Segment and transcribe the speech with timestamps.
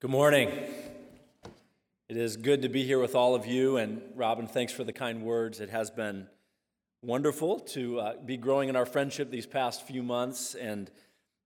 [0.00, 0.50] Good morning.
[2.08, 3.78] It is good to be here with all of you.
[3.78, 5.58] And Robin, thanks for the kind words.
[5.58, 6.28] It has been
[7.02, 10.88] wonderful to uh, be growing in our friendship these past few months and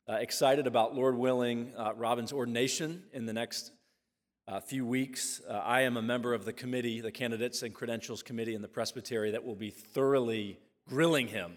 [0.07, 3.73] uh, excited about, Lord willing, uh, Robin's ordination in the next
[4.47, 5.41] uh, few weeks.
[5.49, 8.69] Uh, I am a member of the committee, the Candidates and Credentials Committee in the
[8.69, 11.55] Presbytery, that will be thoroughly grilling him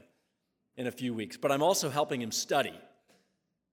[0.77, 1.36] in a few weeks.
[1.36, 2.80] But I'm also helping him study.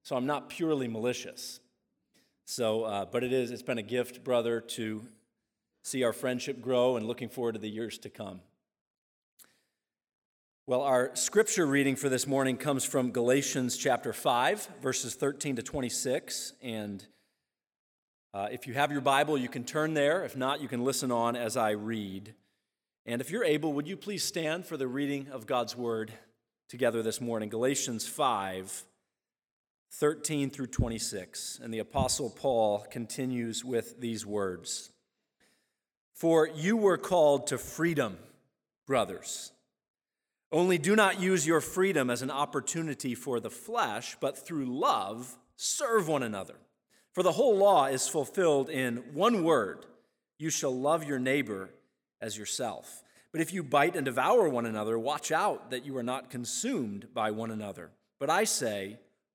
[0.03, 1.61] So I'm not purely malicious.
[2.45, 5.03] So, uh, but it is, it's been a gift, brother, to
[5.83, 8.41] see our friendship grow and looking forward to the years to come.
[10.67, 15.63] Well, our scripture reading for this morning comes from Galatians chapter 5, verses 13 to
[15.63, 16.53] 26.
[16.63, 17.05] And
[18.33, 20.25] uh, if you have your Bible, you can turn there.
[20.25, 22.35] If not, you can listen on as I read.
[23.05, 26.13] And if you're able, would you please stand for the reading of God's word
[26.69, 27.49] together this morning?
[27.49, 28.85] Galatians 5,
[29.93, 31.61] 13 through 26.
[31.63, 34.91] And the Apostle Paul continues with these words
[36.15, 38.19] For you were called to freedom,
[38.87, 39.53] brothers.
[40.51, 45.39] Only do not use your freedom as an opportunity for the flesh, but through love
[45.57, 46.57] serve one another.
[47.13, 49.87] For the whole law is fulfilled in one word
[50.39, 51.71] you shall love your neighbor
[52.21, 53.05] as yourself.
[53.31, 57.07] But if you bite and devour one another, watch out that you are not consumed
[57.15, 57.91] by one another.
[58.19, 58.99] But I say,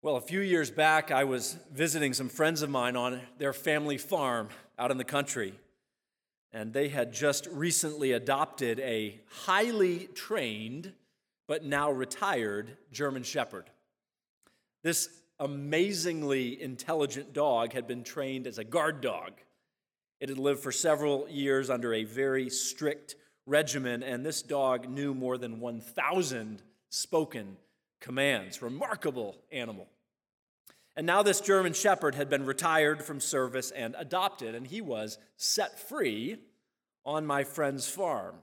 [0.00, 3.98] Well, a few years back, I was visiting some friends of mine on their family
[3.98, 4.48] farm
[4.78, 5.54] out in the country.
[6.52, 10.92] And they had just recently adopted a highly trained,
[11.48, 13.70] but now retired German Shepherd.
[14.84, 15.08] This
[15.40, 19.32] amazingly intelligent dog had been trained as a guard dog.
[20.20, 23.16] It had lived for several years under a very strict
[23.46, 27.56] regimen, and this dog knew more than 1,000 spoken
[28.00, 28.62] commands.
[28.62, 29.88] Remarkable animal.
[30.96, 35.18] And now this German shepherd had been retired from service and adopted, and he was
[35.36, 36.38] set free
[37.04, 38.34] on my friend's farm.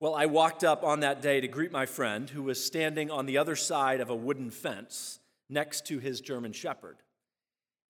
[0.00, 3.26] Well, I walked up on that day to greet my friend who was standing on
[3.26, 5.18] the other side of a wooden fence
[5.50, 6.96] next to his German shepherd.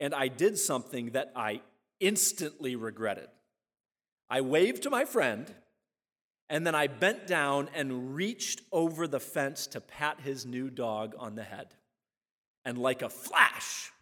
[0.01, 1.61] And I did something that I
[2.01, 3.29] instantly regretted.
[4.29, 5.55] I waved to my friend
[6.51, 11.15] and then I bent down and reached over the fence to pat his new dog
[11.17, 11.69] on the head.
[12.65, 13.93] And like a flash,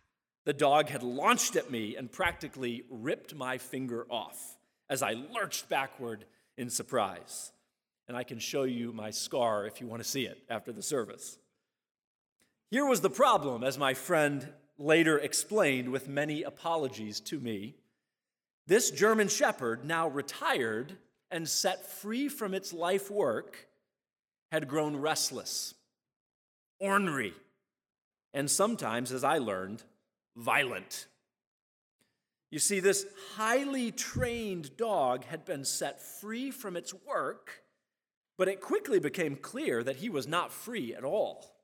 [0.46, 4.56] the dog had launched at me and practically ripped my finger off
[4.88, 6.24] as I lurched backward
[6.56, 7.52] in surprise.
[8.08, 10.82] And I can show you my scar if you want to see it after the
[10.82, 11.38] service.
[12.70, 14.48] Here was the problem, as my friend
[14.78, 17.74] later explained with many apologies to me.
[18.66, 20.96] This German Shepherd, now retired,
[21.30, 23.68] and set free from its life work,
[24.50, 25.74] had grown restless,
[26.80, 27.34] ornery,
[28.32, 29.82] and sometimes, as I learned,
[30.36, 31.06] violent.
[32.50, 37.62] You see, this highly trained dog had been set free from its work,
[38.38, 41.54] but it quickly became clear that he was not free at all.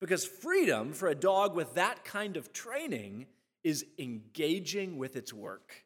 [0.00, 3.26] Because freedom for a dog with that kind of training
[3.64, 5.85] is engaging with its work.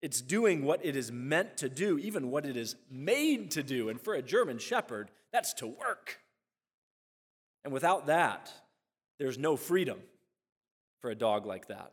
[0.00, 3.88] It's doing what it is meant to do, even what it is made to do.
[3.88, 6.20] And for a German shepherd, that's to work.
[7.64, 8.52] And without that,
[9.18, 9.98] there's no freedom.
[11.00, 11.92] for a dog like that?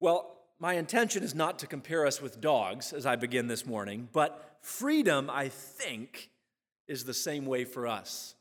[0.00, 4.08] Well, my intention is not to compare us with dogs as I begin this morning,
[4.12, 6.30] but freedom, I think,
[6.86, 8.34] is the same way for us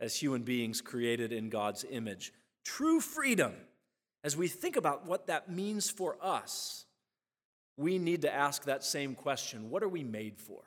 [0.00, 2.32] as human beings created in God's image.
[2.64, 3.54] True freedom,
[4.24, 6.85] as we think about what that means for us,
[7.76, 10.62] we need to ask that same question what are we made for?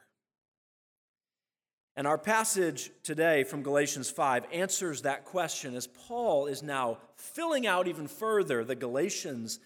[1.96, 7.68] And our passage today from Galatians 5 answers that question as Paul is now filling
[7.68, 9.60] out even further the Galatians'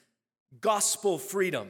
[0.59, 1.69] gospel freedom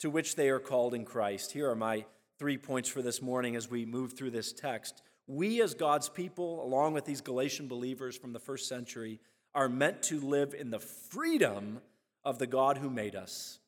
[0.00, 1.52] to which they are called in Christ.
[1.52, 2.04] Here are my
[2.38, 5.02] three points for this morning as we move through this text.
[5.26, 9.20] We, as God's people, along with these Galatian believers from the first century,
[9.54, 11.80] are meant to live in the freedom
[12.24, 13.59] of the God who made us.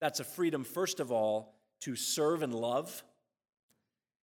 [0.00, 3.02] That's a freedom, first of all, to serve and love.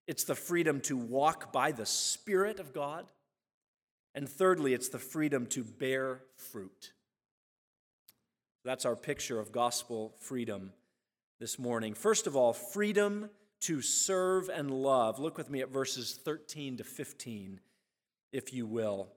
[0.06, 3.06] It's the freedom to walk by the Spirit of God.
[4.14, 6.93] And thirdly, it's the freedom to bear fruit.
[8.64, 10.72] That's our picture of gospel freedom
[11.38, 11.94] this morning.
[11.94, 13.31] First of all, freedom
[13.61, 15.19] to serve and love.
[15.19, 17.61] Look with me at verses 13 to 15,
[18.32, 19.08] if you will.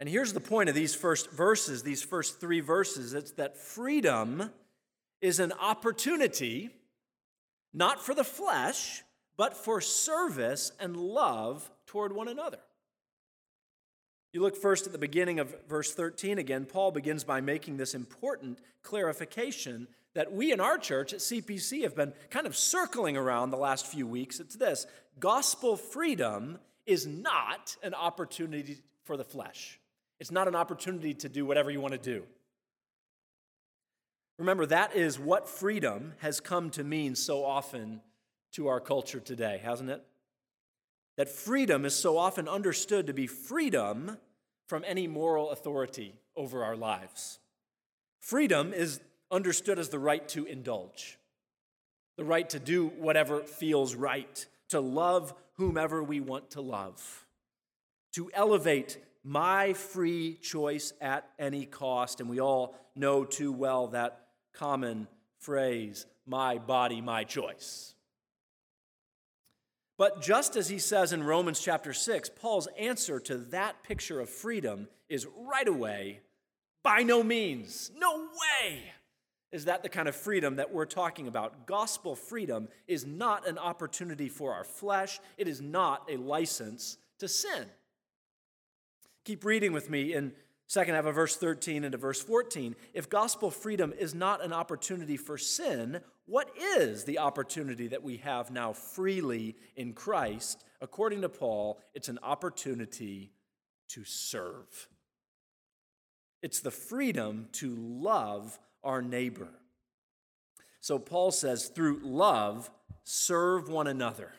[0.00, 4.50] And here's the point of these first verses, these first three verses it's that freedom
[5.20, 6.70] is an opportunity,
[7.72, 9.02] not for the flesh,
[9.36, 12.58] but for service and love toward one another.
[14.32, 17.94] You look first at the beginning of verse 13 again, Paul begins by making this
[17.94, 23.50] important clarification that we in our church at CPC have been kind of circling around
[23.50, 24.40] the last few weeks.
[24.40, 24.86] It's this
[25.18, 29.78] gospel freedom is not an opportunity for the flesh.
[30.20, 32.24] It's not an opportunity to do whatever you want to do.
[34.38, 38.00] Remember, that is what freedom has come to mean so often
[38.52, 40.02] to our culture today, hasn't it?
[41.16, 44.18] That freedom is so often understood to be freedom
[44.68, 47.40] from any moral authority over our lives.
[48.20, 49.00] Freedom is
[49.30, 51.18] understood as the right to indulge,
[52.16, 57.26] the right to do whatever feels right, to love whomever we want to love,
[58.12, 62.20] to elevate my free choice at any cost.
[62.20, 65.08] And we all know too well that common
[65.38, 67.94] phrase, my body, my choice.
[69.96, 74.28] But just as he says in Romans chapter 6, Paul's answer to that picture of
[74.28, 76.20] freedom is right away,
[76.84, 78.92] by no means, no way
[79.50, 81.66] is that the kind of freedom that we're talking about.
[81.66, 87.28] Gospel freedom is not an opportunity for our flesh, it is not a license to
[87.28, 87.66] sin.
[89.24, 90.32] Keep reading with me in
[90.68, 92.76] second half of verse 13 into verse 14.
[92.94, 98.18] If gospel freedom is not an opportunity for sin, what is the opportunity that we
[98.18, 100.62] have now freely in Christ?
[100.80, 103.32] According to Paul, it's an opportunity
[103.88, 104.88] to serve.
[106.42, 109.48] It's the freedom to love our neighbor.
[110.80, 112.70] So Paul says, through love,
[113.04, 114.32] serve one another.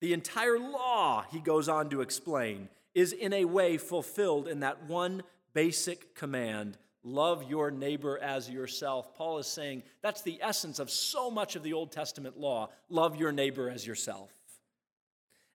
[0.00, 4.84] The entire law, he goes on to explain, is in a way fulfilled in that
[4.84, 5.22] one
[5.52, 9.14] basic command love your neighbor as yourself.
[9.14, 13.16] Paul is saying that's the essence of so much of the Old Testament law love
[13.16, 14.30] your neighbor as yourself.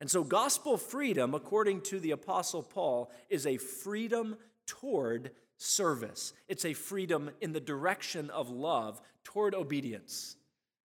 [0.01, 4.35] And so, gospel freedom, according to the Apostle Paul, is a freedom
[4.65, 6.33] toward service.
[6.47, 10.35] It's a freedom in the direction of love toward obedience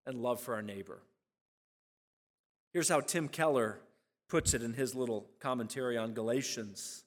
[0.07, 1.03] and love for our neighbor.
[2.73, 3.79] Here's how Tim Keller
[4.29, 7.05] puts it in his little commentary on Galatians.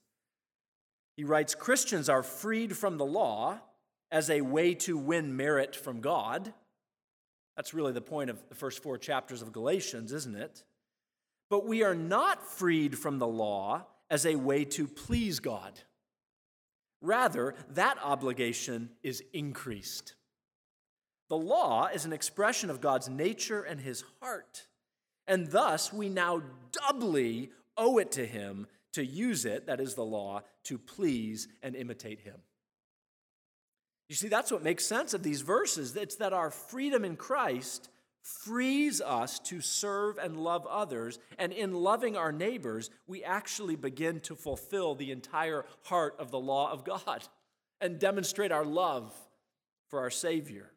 [1.16, 3.60] He writes Christians are freed from the law
[4.12, 6.54] as a way to win merit from God.
[7.56, 10.64] That's really the point of the first four chapters of Galatians, isn't it?
[11.50, 15.80] But we are not freed from the law as a way to please God.
[17.02, 20.16] Rather, that obligation is increased.
[21.30, 24.68] The law is an expression of God's nature and his heart.
[25.28, 26.42] And thus, we now
[26.72, 31.76] doubly owe it to him to use it, that is the law, to please and
[31.76, 32.36] imitate him.
[34.10, 35.96] You see, that's what makes sense of these verses.
[35.96, 37.90] It's that our freedom in Christ
[38.22, 41.20] frees us to serve and love others.
[41.38, 46.40] And in loving our neighbors, we actually begin to fulfill the entire heart of the
[46.40, 47.28] law of God
[47.80, 49.14] and demonstrate our love
[49.90, 50.72] for our Savior.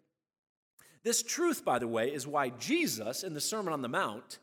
[1.02, 4.38] This truth, by the way, is why Jesus in the Sermon on the Mount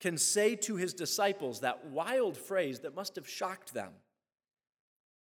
[0.00, 3.92] can say to his disciples that wild phrase that must have shocked them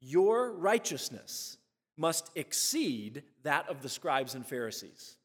[0.01, 1.57] Your righteousness
[1.97, 5.17] must exceed that of the scribes and Pharisees.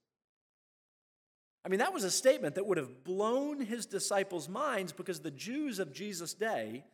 [1.65, 5.31] I mean, that was a statement that would have blown his disciples' minds because the
[5.31, 6.85] Jews of Jesus' day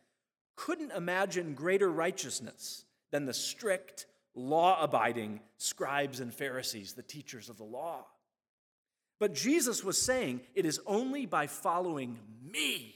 [0.55, 7.57] couldn't imagine greater righteousness than the strict law abiding scribes and Pharisees, the teachers of
[7.57, 8.05] the law.
[9.19, 12.95] But Jesus was saying it is only by following me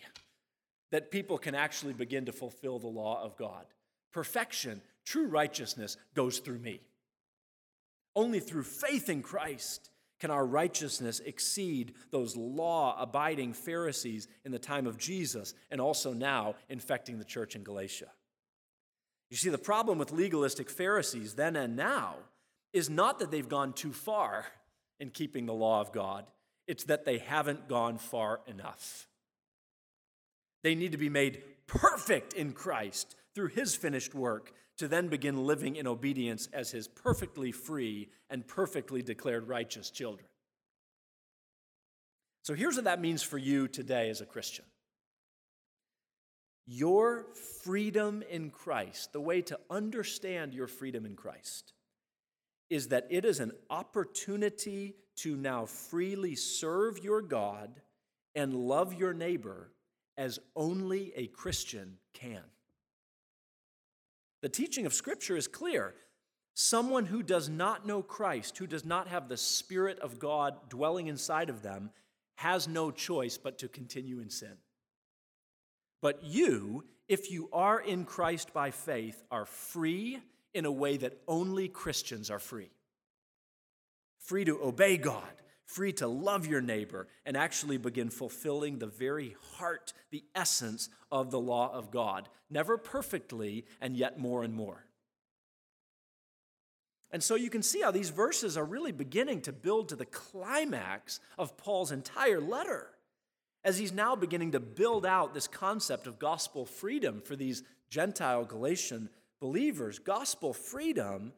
[0.92, 3.66] that people can actually begin to fulfill the law of God.
[4.12, 6.82] Perfection, true righteousness goes through me.
[8.16, 14.60] Only through faith in Christ can our righteousness exceed those law abiding Pharisees in the
[14.60, 18.10] time of Jesus and also now infecting the church in Galatia.
[19.32, 22.16] You see, the problem with legalistic Pharisees then and now
[22.74, 24.46] is not that they've gone too far
[25.02, 26.26] in keeping the law of God,
[26.68, 29.08] it's that they haven't gone far enough.
[30.64, 35.46] They need to be made perfect in Christ through his finished work to then begin
[35.46, 40.28] living in obedience as his perfectly free and perfectly declared righteous children.
[42.44, 44.66] So here's what that means for you today as a Christian.
[46.68, 47.26] Your
[47.64, 51.74] freedom in Christ, the way to understand your freedom in Christ,
[52.72, 57.82] is that it is an opportunity to now freely serve your God
[58.34, 59.72] and love your neighbor
[60.18, 62.42] as only a Christian can.
[64.42, 65.94] The teaching of Scripture is clear.
[66.54, 71.08] Someone who does not know Christ, who does not have the Spirit of God dwelling
[71.08, 71.92] inside of them,
[72.36, 74.56] has no choice but to continue in sin.
[76.02, 80.22] But you, if you are in Christ by faith, are free
[80.54, 82.72] in a way that only Christians are free.
[84.20, 89.36] Free to obey God, free to love your neighbor, and actually begin fulfilling the very
[89.56, 92.30] heart, the essence of the law of God.
[92.50, 94.86] Never perfectly, and yet more and more.
[97.12, 100.06] And so you can see how these verses are really beginning to build to the
[100.06, 102.88] climax of Paul's entire letter
[103.64, 108.46] as he's now beginning to build out this concept of gospel freedom for these Gentile
[108.46, 109.10] Galatian
[109.42, 110.00] believers.
[110.00, 111.34] Gospel freedom,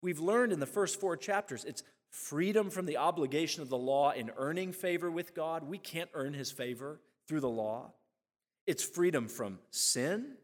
[0.00, 4.12] we've learned in the first four chapters, it's freedom from the obligation of the law
[4.12, 5.68] in earning favor with God.
[5.68, 7.92] We can't earn his favor through the law.
[8.66, 10.36] It's freedom from sin,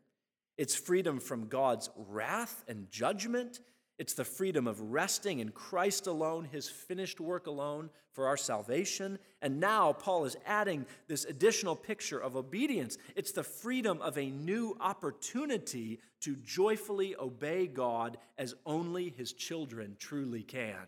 [0.59, 3.61] it's freedom from God's wrath and judgment.
[3.97, 9.19] It's the freedom of resting in Christ alone, his finished work alone for our salvation.
[9.41, 12.99] And now Paul is adding this additional picture of obedience.
[13.15, 19.97] It's the freedom of a new opportunity to joyfully obey God as only his children
[19.99, 20.87] truly can.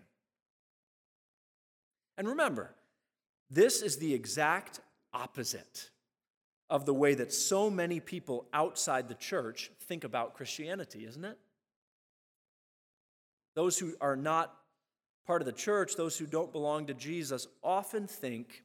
[2.19, 2.75] And remember,
[3.51, 4.81] this is the exact
[5.13, 5.91] opposite
[6.69, 11.39] of the way that so many people outside the church think about Christianity, isn't it?
[13.57, 14.55] Those who are not
[15.27, 18.63] part of the church, those who don't belong to Jesus, often think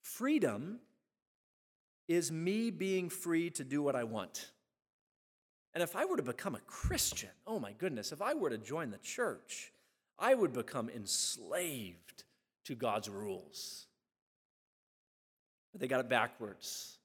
[0.00, 0.78] freedom
[2.08, 4.50] is me being free to do what I want.
[5.74, 8.56] And if I were to become a Christian, oh my goodness, if I were to
[8.56, 9.72] join the church,
[10.18, 12.24] I would become enslaved
[12.64, 13.86] to God's rules.
[15.72, 16.96] But they got it backwards.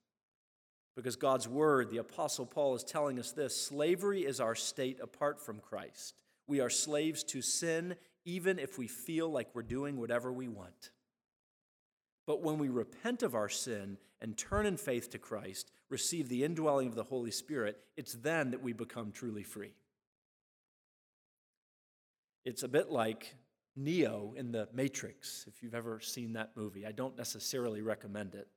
[0.95, 5.41] Because God's word, the Apostle Paul is telling us this slavery is our state apart
[5.41, 6.15] from Christ.
[6.51, 10.91] We are slaves to sin, even if we feel like we're doing whatever we want.
[12.27, 16.43] But when we repent of our sin and turn in faith to Christ, receive the
[16.43, 19.71] indwelling of the Holy Spirit, it's then that we become truly free.
[22.43, 23.33] It's a bit like
[23.77, 26.85] Neo in the Matrix, if you've ever seen that movie.
[26.85, 28.49] I don't necessarily recommend it.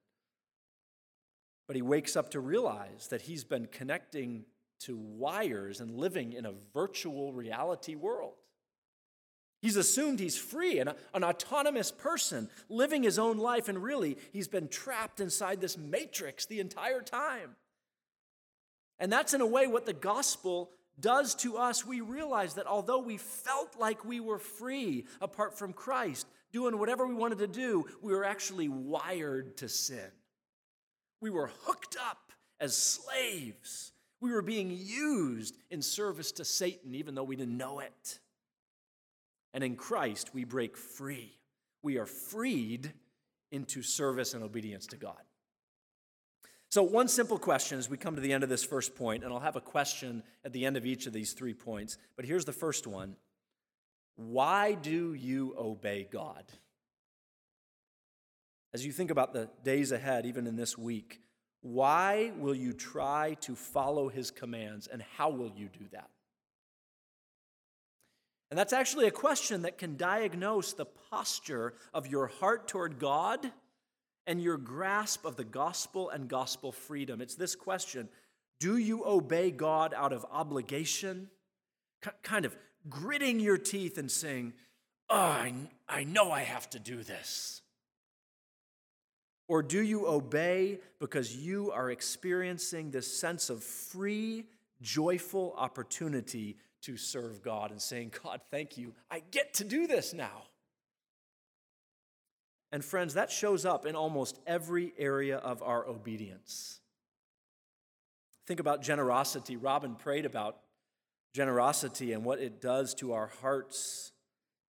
[1.68, 4.46] But he wakes up to realize that he's been connecting
[4.80, 8.34] to wires and living in a virtual reality world.
[9.62, 14.46] He's assumed he's free and an autonomous person living his own life, and really, he's
[14.46, 17.56] been trapped inside this matrix the entire time.
[18.98, 23.00] And that's, in a way, what the gospel does to us, we realize that although
[23.00, 27.86] we felt like we were free apart from Christ, doing whatever we wanted to do,
[28.02, 30.10] we were actually wired to sin.
[31.22, 33.92] We were hooked up as slaves.
[34.20, 38.20] We were being used in service to Satan, even though we didn't know it.
[39.52, 41.38] And in Christ, we break free.
[41.82, 42.92] We are freed
[43.52, 45.20] into service and obedience to God.
[46.70, 49.32] So, one simple question as we come to the end of this first point, and
[49.32, 51.98] I'll have a question at the end of each of these three points.
[52.16, 53.14] But here's the first one
[54.16, 56.44] Why do you obey God?
[58.72, 61.20] As you think about the days ahead, even in this week,
[61.64, 66.10] why will you try to follow his commands, and how will you do that?
[68.50, 73.50] And that's actually a question that can diagnose the posture of your heart toward God
[74.26, 77.22] and your grasp of the gospel and gospel freedom.
[77.22, 78.10] It's this question
[78.60, 81.30] Do you obey God out of obligation,
[82.22, 82.54] kind of
[82.90, 84.52] gritting your teeth and saying,
[85.08, 85.54] oh, I,
[85.88, 87.62] I know I have to do this?
[89.46, 94.46] Or do you obey because you are experiencing this sense of free,
[94.80, 100.14] joyful opportunity to serve God and saying, God, thank you, I get to do this
[100.14, 100.44] now?
[102.72, 106.80] And friends, that shows up in almost every area of our obedience.
[108.46, 109.56] Think about generosity.
[109.56, 110.58] Robin prayed about
[111.34, 114.12] generosity and what it does to our hearts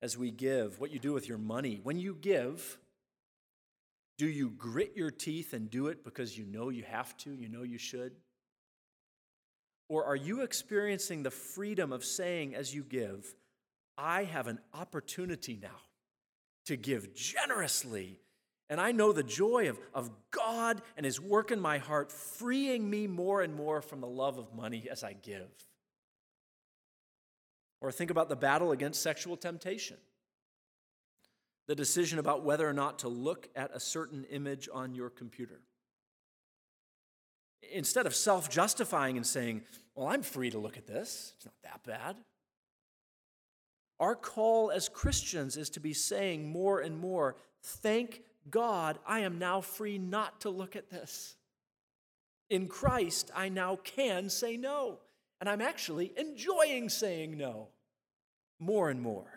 [0.01, 1.79] as we give, what you do with your money.
[1.81, 2.77] When you give,
[4.17, 7.49] do you grit your teeth and do it because you know you have to, you
[7.49, 8.13] know you should?
[9.89, 13.35] Or are you experiencing the freedom of saying as you give,
[13.97, 15.81] I have an opportunity now
[16.65, 18.19] to give generously.
[18.69, 22.89] And I know the joy of, of God and His work in my heart, freeing
[22.89, 25.51] me more and more from the love of money as I give.
[27.81, 29.97] Or think about the battle against sexual temptation,
[31.67, 35.61] the decision about whether or not to look at a certain image on your computer.
[37.73, 39.63] Instead of self justifying and saying,
[39.95, 42.15] Well, I'm free to look at this, it's not that bad.
[43.99, 49.39] Our call as Christians is to be saying more and more, Thank God, I am
[49.39, 51.35] now free not to look at this.
[52.49, 54.99] In Christ, I now can say no.
[55.39, 57.69] And I'm actually enjoying saying no
[58.59, 59.34] more and more.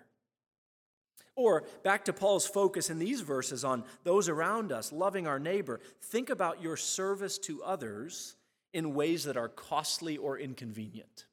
[1.38, 5.78] Or back to Paul's focus in these verses on those around us, loving our neighbor.
[6.02, 8.34] Think about your service to others
[8.72, 11.26] in ways that are costly or inconvenient.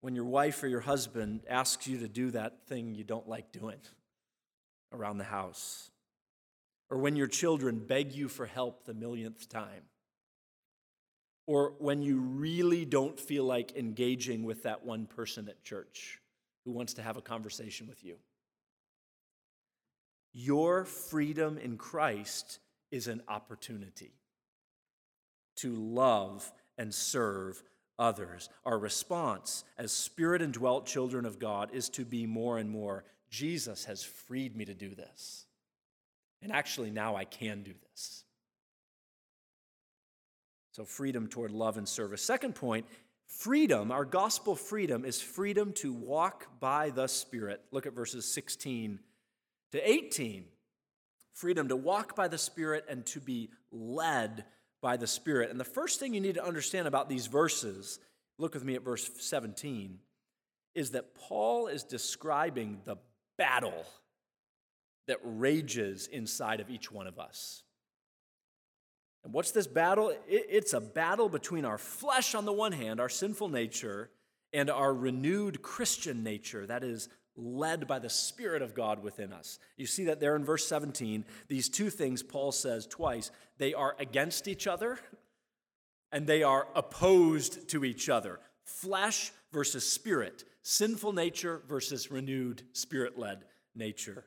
[0.00, 3.52] When your wife or your husband asks you to do that thing you don't like
[3.52, 3.80] doing
[4.90, 5.90] around the house,
[6.88, 9.82] or when your children beg you for help the millionth time,
[11.46, 16.22] or when you really don't feel like engaging with that one person at church
[16.64, 18.16] who wants to have a conversation with you.
[20.32, 22.58] Your freedom in Christ
[22.90, 24.12] is an opportunity
[25.56, 27.62] to love and serve
[27.98, 28.48] others.
[28.64, 33.84] Our response as spirit indwelt children of God is to be more and more Jesus
[33.84, 35.46] has freed me to do this.
[36.42, 38.24] And actually, now I can do this.
[40.72, 42.22] So, freedom toward love and service.
[42.22, 42.86] Second point
[43.38, 47.60] freedom, our gospel freedom, is freedom to walk by the Spirit.
[47.72, 49.00] Look at verses 16
[49.72, 50.44] to 18.
[51.32, 54.44] Freedom to walk by the Spirit and to be led
[54.80, 55.50] by the Spirit.
[55.50, 57.98] And the first thing you need to understand about these verses,
[58.38, 59.98] look with me at verse 17,
[60.74, 62.96] is that Paul is describing the
[63.36, 63.84] battle
[65.08, 67.63] that rages inside of each one of us.
[69.24, 70.12] And what's this battle?
[70.28, 74.10] It's a battle between our flesh on the one hand, our sinful nature,
[74.52, 79.58] and our renewed Christian nature, that is, led by the Spirit of God within us.
[79.76, 81.24] You see that there in verse 17.
[81.48, 84.98] These two things Paul says twice they are against each other
[86.12, 93.18] and they are opposed to each other flesh versus spirit, sinful nature versus renewed spirit
[93.18, 94.24] led nature.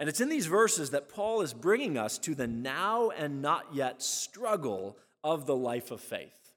[0.00, 3.74] And it's in these verses that Paul is bringing us to the now and not
[3.74, 6.54] yet struggle of the life of faith.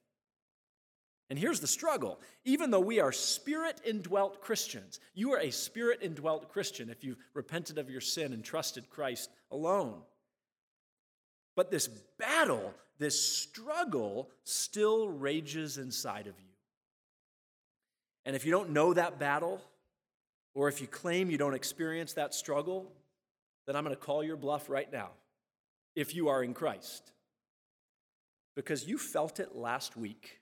[1.29, 2.21] And here's the struggle.
[2.45, 7.17] Even though we are spirit indwelt Christians, you are a spirit indwelt Christian if you've
[7.34, 10.03] repented of your sin and trusted Christ alone.
[11.58, 16.53] But this battle, this struggle, still rages inside of you.
[18.25, 19.60] And if you don't know that battle,
[20.53, 22.89] or if you claim you don't experience that struggle,
[23.65, 25.12] then I'm going to call your bluff right now
[25.95, 27.12] if you are in Christ.
[28.56, 30.39] Because you felt it last week.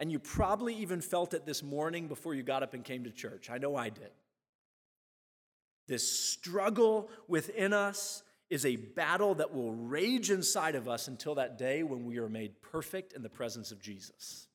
[0.00, 3.10] And you probably even felt it this morning before you got up and came to
[3.10, 3.48] church.
[3.50, 4.10] I know I did.
[5.86, 11.58] This struggle within us is a battle that will rage inside of us until that
[11.58, 14.48] day when we are made perfect in the presence of Jesus.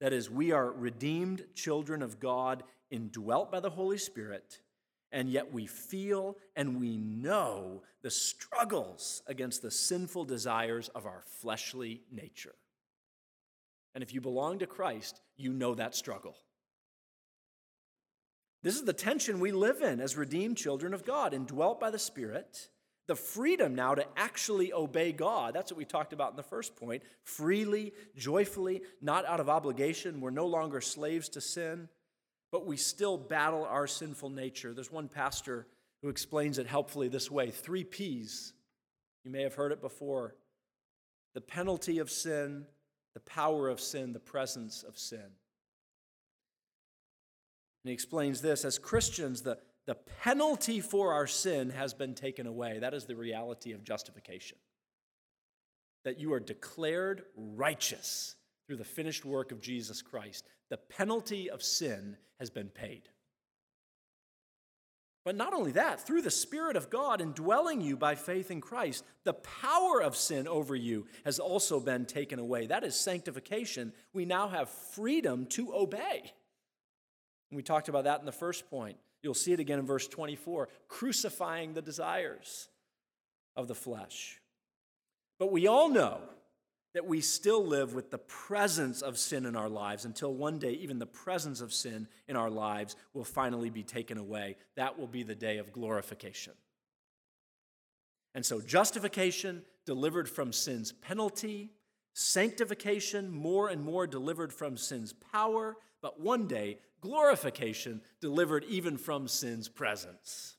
[0.00, 4.60] That is, we are redeemed children of God, indwelt by the Holy Spirit
[5.12, 11.22] and yet we feel and we know the struggles against the sinful desires of our
[11.40, 12.54] fleshly nature.
[13.94, 16.34] And if you belong to Christ, you know that struggle.
[18.62, 21.98] This is the tension we live in as redeemed children of God, indwelt by the
[21.98, 22.68] Spirit.
[23.08, 25.52] The freedom now to actually obey God.
[25.52, 27.02] That's what we talked about in the first point.
[27.24, 30.20] Freely, joyfully, not out of obligation.
[30.20, 31.88] We're no longer slaves to sin
[32.52, 34.74] but we still battle our sinful nature.
[34.74, 35.66] There's one pastor
[36.02, 38.52] who explains it helpfully this way three P's.
[39.24, 40.36] You may have heard it before
[41.34, 42.66] the penalty of sin,
[43.14, 45.18] the power of sin, the presence of sin.
[47.84, 52.46] And he explains this as Christians, the, the penalty for our sin has been taken
[52.46, 52.78] away.
[52.80, 54.58] That is the reality of justification.
[56.04, 58.36] That you are declared righteous
[58.66, 60.44] through the finished work of Jesus Christ.
[60.70, 63.08] The penalty of sin has been paid.
[65.24, 69.04] But not only that, through the Spirit of God indwelling you by faith in Christ,
[69.24, 72.66] the power of sin over you has also been taken away.
[72.66, 73.92] That is sanctification.
[74.12, 76.32] We now have freedom to obey.
[77.50, 78.96] And we talked about that in the first point.
[79.22, 82.68] You'll see it again in verse 24 crucifying the desires
[83.54, 84.40] of the flesh.
[85.38, 86.18] But we all know
[86.94, 90.72] that we still live with the presence of sin in our lives until one day,
[90.72, 94.56] even the presence of sin in our lives will finally be taken away.
[94.76, 96.52] That will be the day of glorification.
[98.34, 101.70] And so, justification delivered from sin's penalty,
[102.14, 109.28] sanctification more and more delivered from sin's power, but one day, glorification delivered even from
[109.28, 110.56] sin's presence.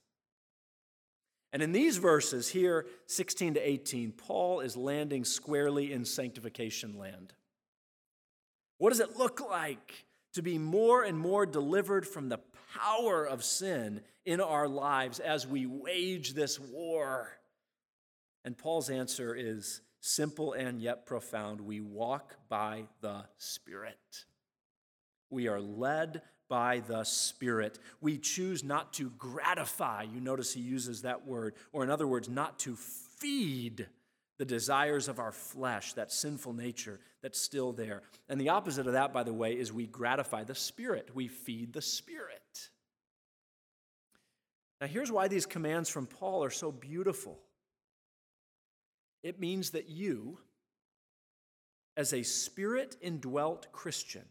[1.53, 7.31] And in these verses here, 16 to 18, Paul is landing squarely in sanctification land.
[8.79, 12.39] What does it look like to be more and more delivered from the
[12.73, 17.29] power of sin in our lives as we wage this war?
[18.43, 21.61] And Paul's answer is simple and yet profound.
[21.61, 24.25] We walk by the Spirit.
[25.29, 27.79] We are led by the Spirit.
[27.99, 32.29] We choose not to gratify, you notice he uses that word, or in other words,
[32.29, 33.87] not to feed
[34.37, 38.03] the desires of our flesh, that sinful nature that's still there.
[38.29, 41.09] And the opposite of that, by the way, is we gratify the Spirit.
[41.15, 42.69] We feed the Spirit.
[44.79, 47.39] Now, here's why these commands from Paul are so beautiful
[49.23, 50.37] it means that you,
[51.97, 54.25] as a spirit indwelt Christian,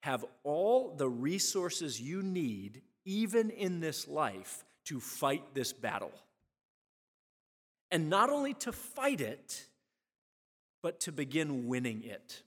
[0.00, 6.12] have all the resources you need, even in this life, to fight this battle.
[7.90, 9.66] And not only to fight it,
[10.82, 12.42] but to begin winning it.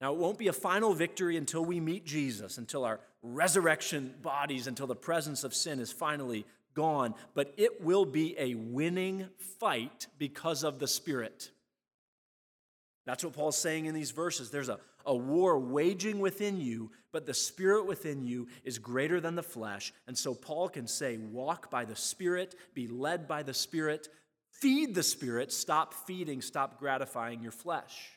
[0.00, 4.66] Now, it won't be a final victory until we meet Jesus, until our resurrection bodies,
[4.66, 6.44] until the presence of sin is finally
[6.74, 11.50] gone, but it will be a winning fight because of the Spirit.
[13.06, 14.50] That's what Paul's saying in these verses.
[14.50, 19.34] There's a a war waging within you, but the spirit within you is greater than
[19.34, 19.92] the flesh.
[20.06, 24.08] And so Paul can say, walk by the spirit, be led by the spirit,
[24.50, 28.10] feed the spirit, stop feeding, stop gratifying your flesh.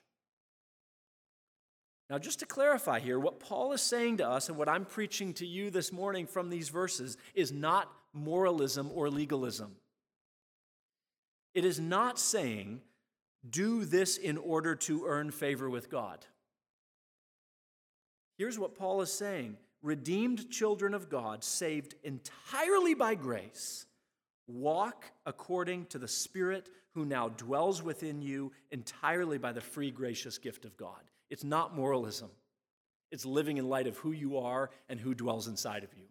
[2.09, 5.33] Now, just to clarify here, what Paul is saying to us and what I'm preaching
[5.35, 9.75] to you this morning from these verses is not moralism or legalism.
[11.53, 12.81] It is not saying,
[13.49, 16.25] do this in order to earn favor with God.
[18.37, 23.85] Here's what Paul is saying redeemed children of God, saved entirely by grace,
[24.47, 30.37] walk according to the Spirit who now dwells within you entirely by the free, gracious
[30.37, 31.01] gift of God.
[31.29, 32.29] It's not moralism,
[33.11, 36.05] it's living in light of who you are and who dwells inside of you.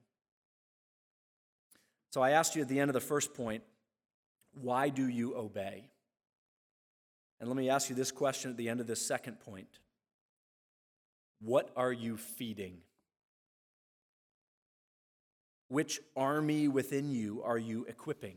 [2.12, 3.62] So I asked you at the end of the first point,
[4.54, 5.90] why do you obey?
[7.40, 9.68] And let me ask you this question at the end of this second point
[11.40, 12.78] what are you feeding?
[15.68, 18.36] Which army within you are you equipping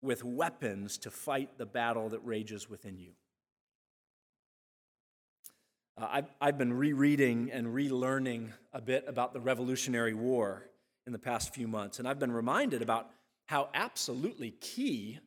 [0.00, 3.12] with weapons to fight the battle that rages within you?
[6.00, 10.62] Uh, I've, I've been rereading and relearning a bit about the Revolutionary War
[11.06, 13.10] in the past few months, and I've been reminded about
[13.46, 15.18] how absolutely key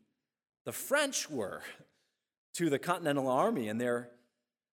[0.64, 1.62] the French were
[2.54, 4.10] to the Continental Army and their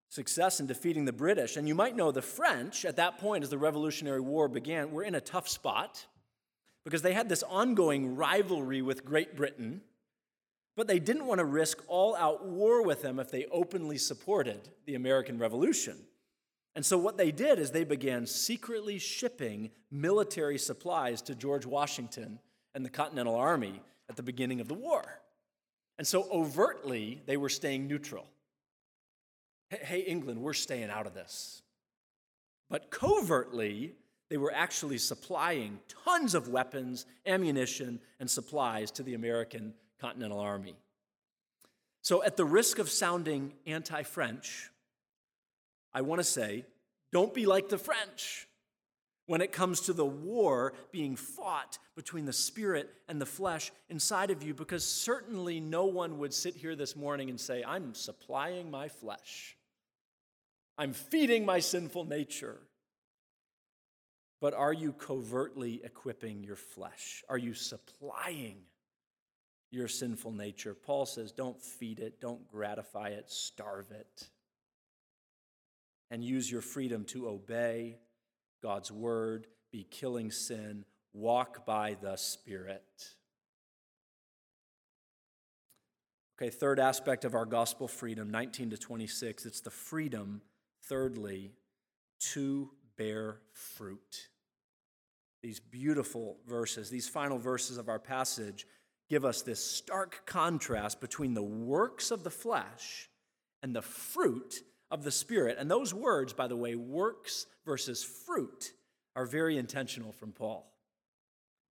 [0.09, 1.57] success in defeating the British.
[1.57, 5.03] And you might know the French, at that point, as the Revolutionary War began, were
[5.03, 6.07] in a tough spot
[6.85, 9.83] because they had this ongoing rivalry with Great Britain,
[10.77, 14.69] but they didn't want to risk all out war with them if they openly supported
[14.87, 15.97] the American Revolution.
[16.75, 22.39] And so, what they did is they began secretly shipping military supplies to George Washington
[22.75, 25.03] and the Continental Army at the beginning of the war.
[25.99, 28.27] And so, overtly, they were staying neutral
[29.71, 31.63] hey, England, we're staying out of this.
[32.71, 33.95] But covertly,
[34.29, 40.77] they were actually supplying tons of weapons, ammunition, and supplies to the American Continental Army.
[42.03, 44.71] So, at the risk of sounding anti French,
[45.93, 46.65] I want to say
[47.13, 48.47] don't be like the French.
[49.27, 54.31] when it comes to the war being fought between the spirit and the flesh inside
[54.31, 58.71] of you, because certainly no one would sit here this morning and say, I'm supplying
[58.71, 59.58] my flesh,
[60.79, 62.61] I'm feeding my sinful nature.
[64.41, 67.25] But are you covertly equipping your flesh?
[67.29, 68.59] Are you supplying
[69.73, 70.75] your sinful nature?
[70.75, 74.29] Paul says, don't feed it, don't gratify it, starve it.
[76.11, 77.99] And use your freedom to obey
[78.63, 83.17] God's word, be killing sin, walk by the Spirit.
[86.41, 90.41] Okay, third aspect of our gospel freedom, 19 to 26, it's the freedom,
[90.89, 91.53] thirdly,
[92.33, 94.29] to bear fruit.
[95.43, 98.67] These beautiful verses, these final verses of our passage,
[99.09, 103.09] give us this stark contrast between the works of the flesh
[103.63, 105.57] and the fruit of the Spirit.
[105.59, 108.73] And those words, by the way, works versus fruit,
[109.15, 110.73] are very intentional from Paul.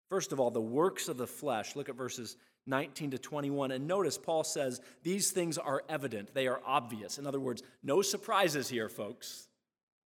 [0.09, 1.75] First of all, the works of the flesh.
[1.75, 3.71] Look at verses 19 to 21.
[3.71, 7.17] And notice Paul says these things are evident, they are obvious.
[7.17, 9.47] In other words, no surprises here, folks.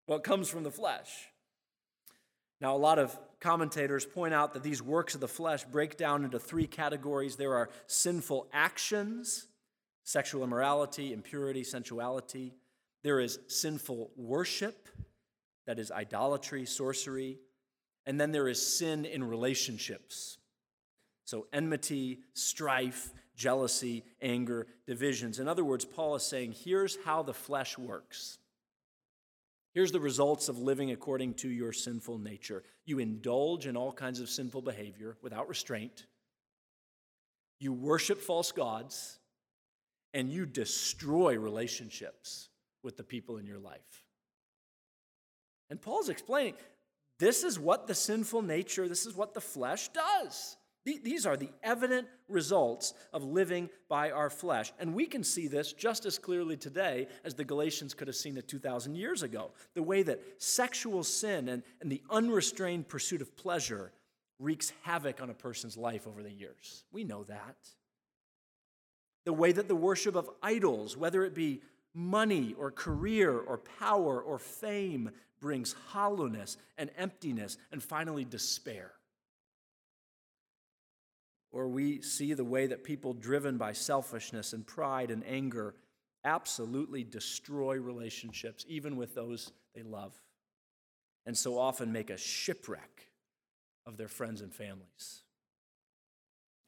[0.05, 1.29] What comes from the flesh.
[2.59, 6.25] Now, a lot of commentators point out that these works of the flesh break down
[6.25, 9.47] into three categories there are sinful actions,
[10.03, 12.53] sexual immorality, impurity, sensuality.
[13.03, 14.89] There is sinful worship,
[15.67, 17.37] that is idolatry, sorcery.
[18.07, 20.38] And then there is sin in relationships.
[21.29, 25.37] So, enmity, strife, jealousy, anger, divisions.
[25.37, 28.39] In other words, Paul is saying here's how the flesh works.
[29.75, 34.19] Here's the results of living according to your sinful nature you indulge in all kinds
[34.19, 36.07] of sinful behavior without restraint,
[37.59, 39.19] you worship false gods,
[40.15, 42.49] and you destroy relationships
[42.81, 44.03] with the people in your life.
[45.69, 46.55] And Paul's explaining
[47.19, 50.55] this is what the sinful nature, this is what the flesh does.
[50.85, 54.71] These are the evident results of living by our flesh.
[54.79, 58.37] And we can see this just as clearly today as the Galatians could have seen
[58.37, 59.51] it 2,000 years ago.
[59.75, 63.91] The way that sexual sin and, and the unrestrained pursuit of pleasure
[64.39, 66.85] wreaks havoc on a person's life over the years.
[66.91, 67.57] We know that.
[69.25, 71.61] The way that the worship of idols, whether it be
[71.93, 75.11] money or career or power or fame,
[75.41, 78.93] brings hollowness and emptiness and finally despair.
[81.51, 85.75] Or we see the way that people driven by selfishness and pride and anger
[86.23, 90.13] absolutely destroy relationships, even with those they love,
[91.25, 93.09] and so often make a shipwreck
[93.85, 95.23] of their friends and families.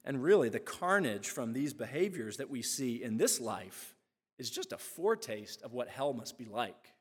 [0.03, 3.93] And really, the carnage from these behaviors that we see in this life
[4.39, 6.93] is just a foretaste of what hell must be like.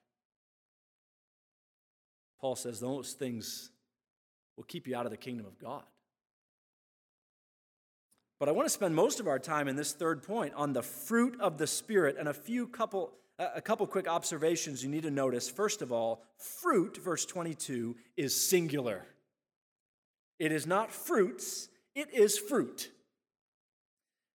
[2.40, 3.70] Paul says those things
[4.56, 5.84] will keep you out of the kingdom of God.
[8.40, 10.82] But I want to spend most of our time in this third point on the
[10.82, 15.10] fruit of the Spirit and a few couple, a couple quick observations you need to
[15.10, 15.50] notice.
[15.50, 19.06] First of all, fruit, verse 22, is singular.
[20.38, 22.90] It is not fruits, it is fruit.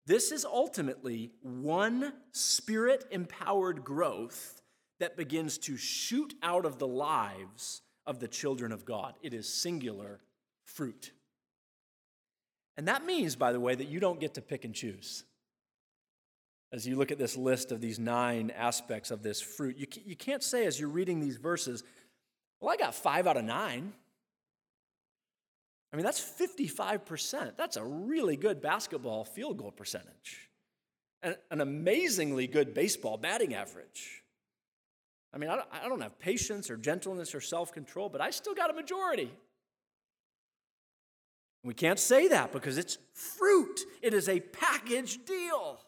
[0.07, 4.61] This is ultimately one spirit empowered growth
[5.01, 9.15] that begins to shoot out of the lives of the children of God.
[9.23, 10.21] It is singular
[10.67, 11.13] fruit.
[12.77, 15.25] And that means, by the way, that you don't get to pick and choose.
[16.73, 20.17] As you look at this list of these nine aspects of this fruit, you, you
[20.17, 21.85] can't say as you're reading these verses,
[22.61, 23.93] well, I got five out of nine.
[25.93, 27.57] I mean, that's 55%.
[27.57, 30.51] That's a really good basketball field goal percentage,
[31.23, 34.25] an amazingly good baseball batting average.
[35.33, 38.71] I mean, I don't have patience or gentleness or self control, but I still got
[38.71, 39.33] a majority.
[41.65, 45.81] We can't say that because it's fruit, it is a package deal.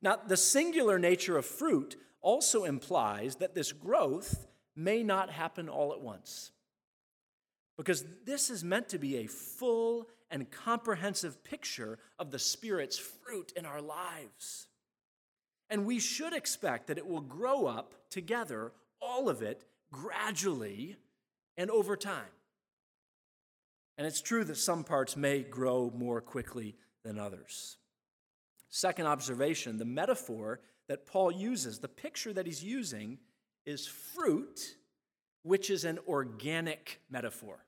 [0.00, 5.92] Now, the singular nature of fruit also implies that this growth may not happen all
[5.92, 6.52] at once.
[7.76, 13.52] Because this is meant to be a full and comprehensive picture of the Spirit's fruit
[13.54, 14.68] in our lives.
[15.68, 20.96] And we should expect that it will grow up together, all of it, gradually
[21.56, 22.24] and over time.
[23.98, 27.76] And it's true that some parts may grow more quickly than others.
[28.70, 33.18] Second observation the metaphor that Paul uses, the picture that he's using,
[33.66, 34.76] is fruit,
[35.42, 37.64] which is an organic metaphor.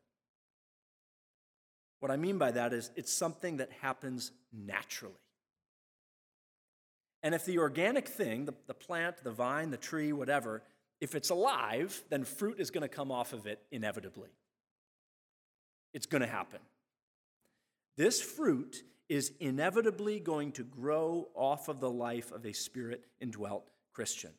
[1.99, 5.15] What I mean by that is it's something that happens naturally.
[7.23, 10.63] And if the organic thing, the, the plant, the vine, the tree, whatever,
[11.01, 14.31] if it's alive, then fruit is going to come off of it inevitably.
[15.93, 16.61] It's going to happen.
[17.97, 23.69] This fruit is inevitably going to grow off of the life of a spirit indwelt
[23.93, 24.31] Christian.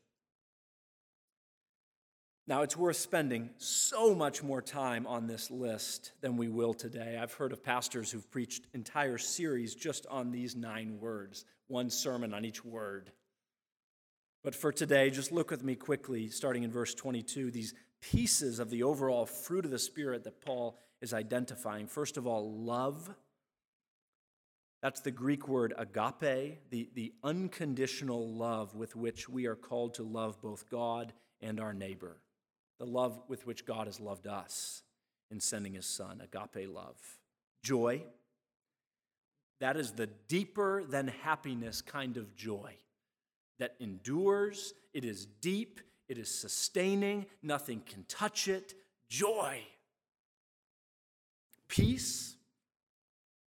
[2.47, 7.19] Now, it's worth spending so much more time on this list than we will today.
[7.21, 12.33] I've heard of pastors who've preached entire series just on these nine words, one sermon
[12.33, 13.11] on each word.
[14.43, 18.69] But for today, just look with me quickly, starting in verse 22, these pieces of
[18.69, 21.87] the overall fruit of the Spirit that Paul is identifying.
[21.87, 23.13] First of all, love.
[24.81, 30.03] That's the Greek word agape, the, the unconditional love with which we are called to
[30.03, 32.17] love both God and our neighbor
[32.81, 34.81] the love with which God has loved us
[35.29, 36.97] in sending his son, agape love.
[37.61, 38.01] Joy,
[39.59, 42.73] that is the deeper than happiness kind of joy
[43.59, 48.73] that endures, it is deep, it is sustaining, nothing can touch it.
[49.07, 49.61] Joy.
[51.71, 52.35] Peace,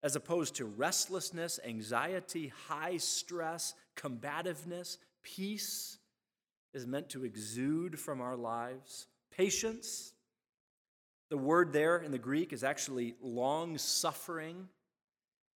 [0.02, 5.98] as opposed to restlessness, anxiety, high stress, combativeness, peace
[6.72, 10.14] is meant to exude from our lives patience.
[11.28, 14.68] The word there in the Greek is actually long suffering.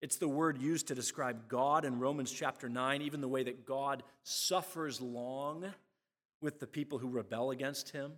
[0.02, 3.64] It's the word used to describe God in Romans chapter 9, even the way that
[3.64, 5.64] God suffers long
[6.42, 8.12] with the people who rebel against him.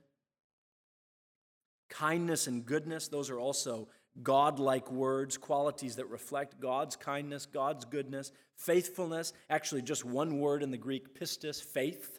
[1.88, 3.88] Kindness and goodness, those are also
[4.22, 8.32] God-like words, qualities that reflect God's kindness, God's goodness.
[8.56, 12.18] Faithfulness, actually just one word in the Greek, pistis, faith.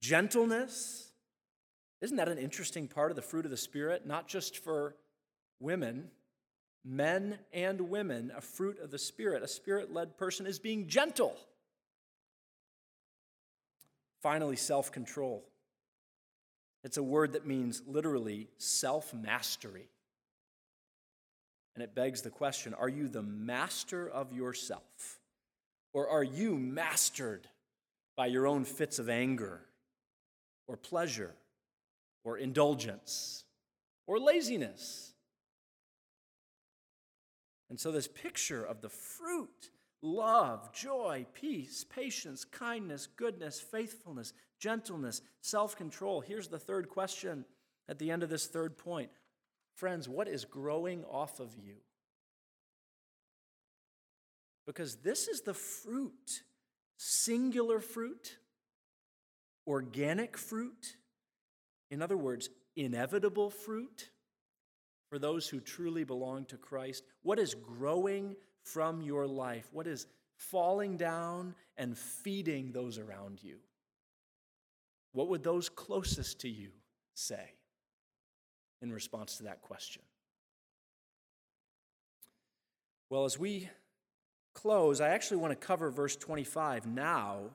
[0.00, 1.10] Gentleness,
[2.00, 4.06] isn't that an interesting part of the fruit of the Spirit?
[4.06, 4.96] Not just for
[5.60, 6.10] women,
[6.84, 9.42] men and women, a fruit of the Spirit.
[9.42, 11.36] A spirit led person is being gentle.
[14.22, 15.44] Finally, self control.
[16.84, 19.88] It's a word that means literally self mastery.
[21.76, 25.20] And it begs the question are you the master of yourself?
[25.92, 27.46] Or are you mastered
[28.16, 29.60] by your own fits of anger
[30.66, 31.34] or pleasure
[32.24, 33.44] or indulgence
[34.06, 35.12] or laziness.
[37.68, 39.70] And so, this picture of the fruit
[40.02, 46.20] love, joy, peace, patience, kindness, goodness, faithfulness, gentleness, self control.
[46.20, 47.44] Here's the third question
[47.88, 49.10] at the end of this third point
[49.76, 51.76] Friends, what is growing off of you?
[54.66, 56.42] Because this is the fruit
[56.98, 58.36] singular fruit,
[59.66, 60.96] organic fruit
[61.90, 64.10] in other words, inevitable fruit
[65.08, 67.04] for those who truly belong to Christ?
[67.22, 69.68] What is growing from your life?
[69.72, 73.58] What is falling down and feeding those around you?
[75.12, 76.70] What would those closest to you
[77.14, 77.52] say
[78.86, 80.02] in response to that question?
[83.10, 83.68] Well, as we
[84.54, 87.50] close, I actually want to cover verse 25 now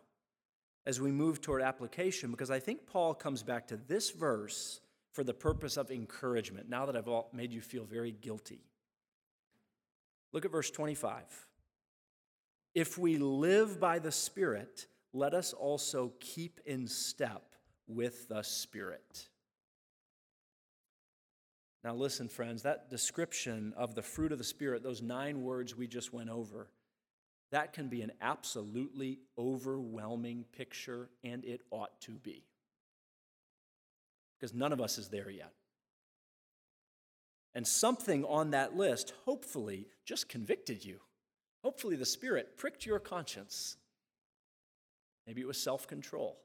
[0.86, 4.80] as we move toward application because I think Paul comes back to this verse
[5.14, 8.62] for the purpose of encouragement, now that I've made you feel very guilty.
[10.32, 11.24] Look at verse 25.
[12.74, 17.44] If we live by the Spirit, let us also keep in step
[17.88, 19.28] with the Spirit.
[21.84, 25.88] Now, listen, friends, that description of the fruit of the Spirit, those nine words we
[25.88, 26.68] just went over,
[27.52, 32.46] that can be an absolutely overwhelming picture, and it ought to be.
[34.40, 35.52] Because none of us is there yet.
[37.54, 41.00] And something on that list, hopefully, just convicted you.
[41.64, 43.76] Hopefully, the Spirit pricked your conscience.
[45.28, 46.38] Maybe it was self control,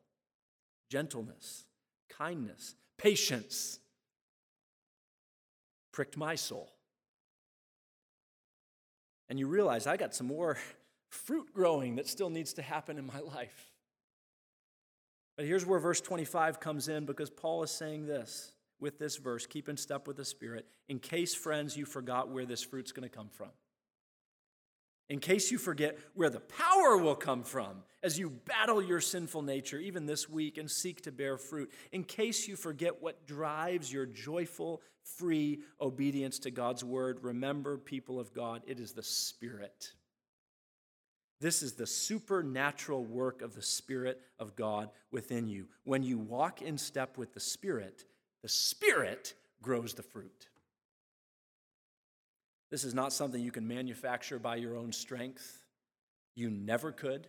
[0.90, 1.64] gentleness,
[2.09, 3.79] kindness, patience.
[5.97, 6.71] Pricked my soul.
[9.31, 10.59] And you realize I got some more
[11.09, 13.73] fruit growing that still needs to happen in my life.
[15.39, 19.47] But here's where verse 25 comes in because Paul is saying this with this verse
[19.47, 23.09] keep in step with the Spirit, in case, friends, you forgot where this fruit's going
[23.09, 23.49] to come from.
[25.09, 29.42] In case you forget where the power will come from as you battle your sinful
[29.42, 31.71] nature, even this week, and seek to bear fruit.
[31.92, 38.19] In case you forget what drives your joyful, free obedience to God's word, remember, people
[38.19, 39.92] of God, it is the Spirit.
[41.40, 45.67] This is the supernatural work of the Spirit of God within you.
[45.85, 48.04] When you walk in step with the Spirit,
[48.42, 50.48] the Spirit grows the fruit.
[52.71, 55.62] This is not something you can manufacture by your own strength.
[56.35, 57.29] You never could.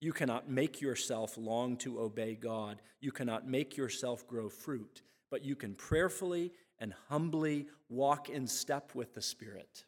[0.00, 2.82] You cannot make yourself long to obey God.
[3.00, 8.94] You cannot make yourself grow fruit, but you can prayerfully and humbly walk in step
[8.94, 9.84] with the Spirit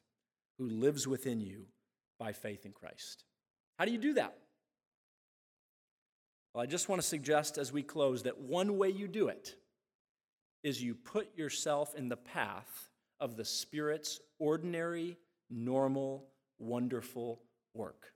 [0.58, 1.66] who lives within you
[2.18, 3.24] by faith in Christ.
[3.78, 4.38] How do you do that?
[6.54, 9.56] Well, I just want to suggest as we close that one way you do it
[10.62, 12.88] is you put yourself in the path
[13.20, 15.16] of the Spirit's ordinary,
[15.50, 16.26] normal,
[16.58, 17.40] wonderful
[17.74, 18.12] work.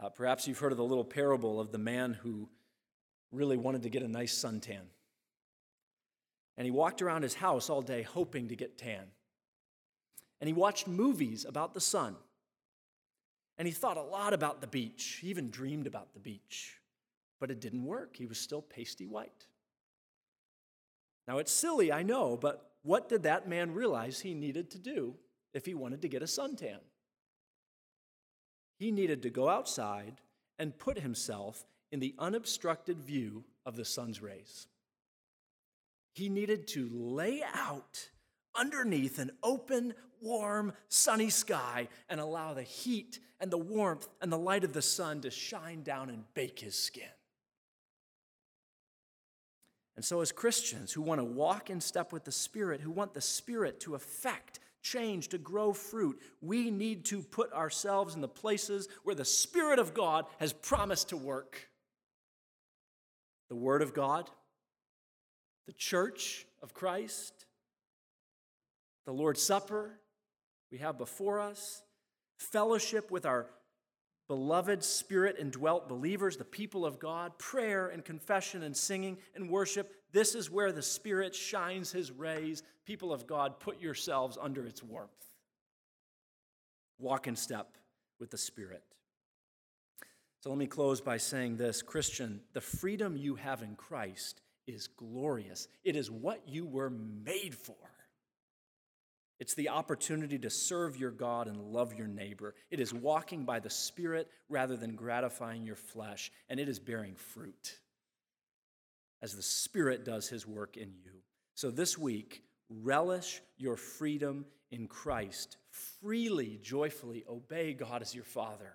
[0.00, 2.48] Uh, perhaps you've heard of the little parable of the man who
[3.32, 4.86] really wanted to get a nice suntan.
[6.56, 9.06] And he walked around his house all day hoping to get tan.
[10.40, 12.16] And he watched movies about the sun.
[13.58, 15.18] And he thought a lot about the beach.
[15.20, 16.78] He even dreamed about the beach.
[17.40, 18.16] But it didn't work.
[18.16, 19.46] He was still pasty white.
[21.26, 25.14] Now, it's silly, I know, but what did that man realize he needed to do
[25.52, 26.78] if he wanted to get a suntan?
[28.78, 30.20] He needed to go outside
[30.58, 34.68] and put himself in the unobstructed view of the sun's rays.
[36.12, 38.08] He needed to lay out
[38.54, 44.38] underneath an open, warm, sunny sky and allow the heat and the warmth and the
[44.38, 47.04] light of the sun to shine down and bake his skin.
[49.98, 53.14] And so, as Christians who want to walk in step with the Spirit, who want
[53.14, 58.28] the Spirit to affect change, to grow fruit, we need to put ourselves in the
[58.28, 61.68] places where the Spirit of God has promised to work.
[63.48, 64.30] The Word of God,
[65.66, 67.46] the church of Christ,
[69.04, 69.98] the Lord's Supper
[70.70, 71.82] we have before us,
[72.38, 73.48] fellowship with our
[74.28, 79.92] beloved spirit indwelt believers, the people of God, prayer and confession and singing and worship.
[80.12, 82.62] This is where the Spirit shines his rays.
[82.86, 85.10] People of God, put yourselves under its warmth.
[86.98, 87.76] Walk in step
[88.18, 88.82] with the Spirit.
[90.40, 94.86] So let me close by saying this Christian, the freedom you have in Christ is
[94.86, 95.68] glorious.
[95.84, 97.74] It is what you were made for.
[99.40, 102.54] It's the opportunity to serve your God and love your neighbor.
[102.70, 107.14] It is walking by the Spirit rather than gratifying your flesh, and it is bearing
[107.14, 107.78] fruit
[109.22, 111.12] as the Spirit does his work in you.
[111.54, 115.56] So this week, relish your freedom in Christ.
[116.00, 118.74] Freely, joyfully obey God as your Father.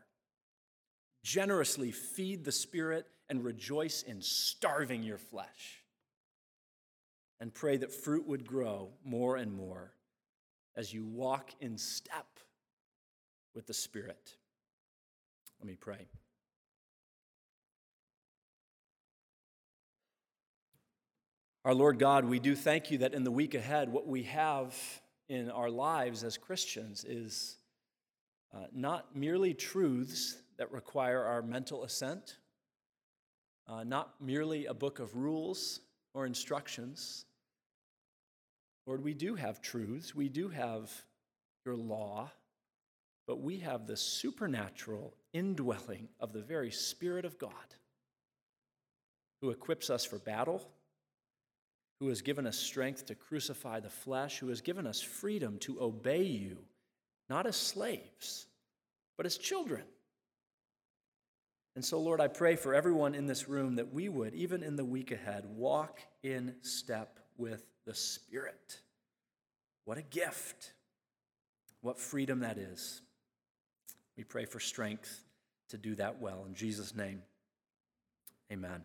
[1.23, 5.83] Generously feed the Spirit and rejoice in starving your flesh.
[7.39, 9.93] And pray that fruit would grow more and more
[10.75, 12.39] as you walk in step
[13.53, 14.35] with the Spirit.
[15.59, 16.07] Let me pray.
[21.65, 24.75] Our Lord God, we do thank you that in the week ahead, what we have
[25.29, 27.55] in our lives as Christians is
[28.53, 32.37] uh, not merely truths that require our mental assent,
[33.67, 35.79] uh, not merely a book of rules
[36.13, 37.25] or instructions,
[38.85, 40.91] Lord, we do have truths, we do have
[41.65, 42.31] your law,
[43.27, 47.51] but we have the supernatural indwelling of the very Spirit of God
[49.41, 50.61] who equips us for battle,
[51.99, 55.81] who has given us strength to crucify the flesh, who has given us freedom to
[55.81, 56.57] obey you,
[57.29, 58.47] not as slaves,
[59.17, 59.83] but as children.
[61.75, 64.75] And so, Lord, I pray for everyone in this room that we would, even in
[64.75, 68.79] the week ahead, walk in step with the Spirit.
[69.85, 70.73] What a gift.
[71.81, 73.01] What freedom that is.
[74.17, 75.23] We pray for strength
[75.69, 76.45] to do that well.
[76.47, 77.23] In Jesus' name,
[78.51, 78.83] amen.